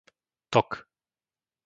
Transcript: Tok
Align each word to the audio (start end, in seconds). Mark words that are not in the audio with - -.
Tok 0.51 0.71